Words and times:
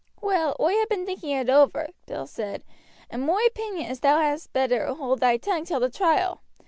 "Well, 0.19 0.55
oi 0.59 0.71
ha' 0.73 0.89
been 0.89 1.05
thinking 1.05 1.29
it 1.29 1.47
over," 1.47 1.89
Bill 2.07 2.25
said, 2.25 2.63
"and 3.11 3.21
moi 3.21 3.37
opinion 3.45 3.91
is 3.91 3.99
thou 3.99 4.17
had 4.19 4.39
best 4.51 4.73
hold 4.97 5.19
thy 5.19 5.37
tongue 5.37 5.63
till 5.63 5.79
the 5.79 5.91
trial. 5.91 6.41